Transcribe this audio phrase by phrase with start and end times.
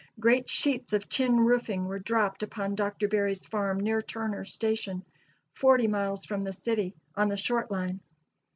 [0.19, 3.07] Great sheets of tin roofing were dropped upon Dr.
[3.07, 5.05] Barry's farm near Turner's Station,
[5.53, 7.99] forty miles from the city, on the Short Line.